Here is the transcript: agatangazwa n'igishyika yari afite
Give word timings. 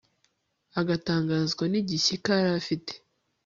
agatangazwa 0.79 1.63
n'igishyika 1.71 2.29
yari 2.37 2.51
afite 2.61 2.93